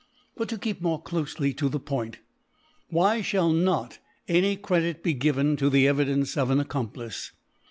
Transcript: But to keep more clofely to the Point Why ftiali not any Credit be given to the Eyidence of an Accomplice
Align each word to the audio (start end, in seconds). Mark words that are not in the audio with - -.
But 0.35 0.49
to 0.49 0.57
keep 0.57 0.81
more 0.81 0.99
clofely 0.99 1.53
to 1.57 1.69
the 1.69 1.79
Point 1.79 2.17
Why 2.89 3.21
ftiali 3.21 3.61
not 3.61 3.99
any 4.27 4.55
Credit 4.55 5.03
be 5.03 5.13
given 5.13 5.55
to 5.57 5.69
the 5.69 5.85
Eyidence 5.87 6.35
of 6.37 6.49
an 6.49 6.59
Accomplice 6.59 7.33